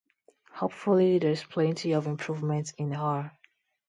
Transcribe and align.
Hopefully 0.53 1.19
there’s 1.19 1.43
plenty 1.43 1.91
of 1.93 2.07
improvement 2.07 2.73
in 2.79 2.91
her. 2.93 3.33